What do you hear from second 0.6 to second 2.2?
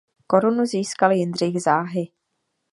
získal Jindřich záhy.